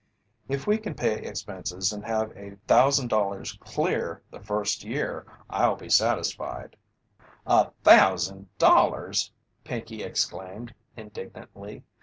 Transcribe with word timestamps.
"If 0.49 0.65
we 0.65 0.79
can 0.79 0.95
pay 0.95 1.17
expenses 1.19 1.93
and 1.93 2.03
have 2.05 2.31
a 2.31 2.55
$1,000 2.67 3.59
clear 3.59 4.23
the 4.31 4.39
first 4.39 4.83
year, 4.83 5.27
I'll 5.47 5.75
be 5.75 5.89
satisfied." 5.91 6.75
"A 7.45 7.69
thousand 7.83 8.49
dollars!" 8.57 9.31
Pinkey 9.63 10.01
exclaimed, 10.01 10.73
indignantly. 10.97 11.83